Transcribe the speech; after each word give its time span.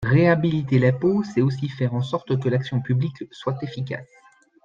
Réhabiliter 0.03 0.79
l’impôt, 0.79 1.21
c’est 1.23 1.41
aussi 1.43 1.69
faire 1.69 1.93
en 1.93 2.01
sorte 2.01 2.39
que 2.39 2.49
l’action 2.49 2.81
publique 2.81 3.23
soit 3.29 3.61
efficace. 3.61 4.09